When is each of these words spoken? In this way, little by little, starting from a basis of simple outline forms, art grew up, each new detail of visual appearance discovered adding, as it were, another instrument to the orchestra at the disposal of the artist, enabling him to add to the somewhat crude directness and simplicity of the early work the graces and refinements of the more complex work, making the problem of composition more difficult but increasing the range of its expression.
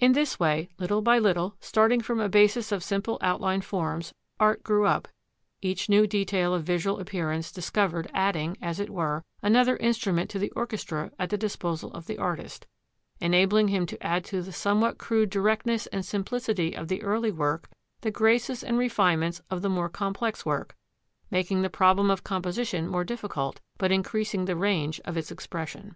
In 0.00 0.10
this 0.10 0.40
way, 0.40 0.70
little 0.80 1.02
by 1.02 1.20
little, 1.20 1.54
starting 1.60 2.00
from 2.00 2.18
a 2.18 2.28
basis 2.28 2.72
of 2.72 2.82
simple 2.82 3.16
outline 3.20 3.60
forms, 3.60 4.12
art 4.40 4.64
grew 4.64 4.86
up, 4.86 5.06
each 5.60 5.88
new 5.88 6.04
detail 6.04 6.52
of 6.52 6.64
visual 6.64 6.98
appearance 6.98 7.52
discovered 7.52 8.10
adding, 8.12 8.56
as 8.60 8.80
it 8.80 8.90
were, 8.90 9.22
another 9.40 9.76
instrument 9.76 10.28
to 10.30 10.40
the 10.40 10.50
orchestra 10.56 11.12
at 11.16 11.30
the 11.30 11.38
disposal 11.38 11.92
of 11.92 12.06
the 12.06 12.18
artist, 12.18 12.66
enabling 13.20 13.68
him 13.68 13.86
to 13.86 14.02
add 14.04 14.24
to 14.24 14.42
the 14.42 14.50
somewhat 14.50 14.98
crude 14.98 15.30
directness 15.30 15.86
and 15.92 16.04
simplicity 16.04 16.74
of 16.74 16.88
the 16.88 17.00
early 17.00 17.30
work 17.30 17.68
the 18.00 18.10
graces 18.10 18.64
and 18.64 18.78
refinements 18.78 19.40
of 19.48 19.62
the 19.62 19.70
more 19.70 19.88
complex 19.88 20.44
work, 20.44 20.74
making 21.30 21.62
the 21.62 21.70
problem 21.70 22.10
of 22.10 22.24
composition 22.24 22.88
more 22.88 23.04
difficult 23.04 23.60
but 23.78 23.92
increasing 23.92 24.46
the 24.46 24.56
range 24.56 25.00
of 25.04 25.16
its 25.16 25.30
expression. 25.30 25.94